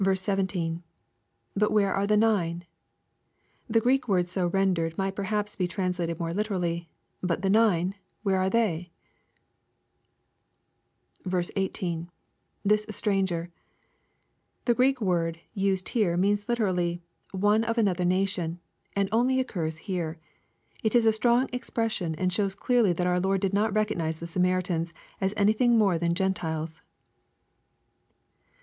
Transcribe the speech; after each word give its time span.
—[But 0.01 1.69
where 1.71 1.93
are 1.93 2.07
the 2.07 2.17
nine 2.17 2.61
f\ 2.65 2.67
The 3.69 3.79
Greek 3.79 4.07
words 4.07 4.31
so 4.31 4.47
rendered 4.47 4.97
might 4.97 5.15
perhaps 5.15 5.55
be 5.55 5.67
translated 5.67 6.17
more 6.19 6.31
Uterally," 6.31 6.87
But 7.29 7.43
the 7.43 7.51
nine,— 7.51 7.93
^where 8.25 8.37
are 8.39 8.47
IS.— 8.47 8.87
[This 12.65 12.85
stranger^ 12.87 13.49
The 14.65 14.73
Greek 14.73 14.99
word 14.99 15.39
used 15.53 15.89
here 15.89 16.17
means 16.17 16.49
literally" 16.49 17.03
one 17.49 17.63
of 17.63 17.77
another 17.77 18.03
nation,'* 18.03 18.59
and 18.95 19.07
only 19.11 19.39
occurs 19.39 19.77
here. 19.85 20.17
It 20.81 20.95
is 20.95 21.05
a 21.05 21.11
strong 21.13 21.47
expression, 21.53 22.15
and 22.15 22.33
shows 22.33 22.55
clearly 22.55 22.91
that 22.93 23.05
our 23.05 23.19
Lord 23.19 23.39
did 23.41 23.53
not 23.53 23.71
recognize 23.75 24.17
the 24.19 24.25
Samaritans 24.25 24.93
as 25.21 25.35
anything 25.37 25.77
more 25.77 25.99
than 25.99 26.15
Gentiles. 26.15 26.81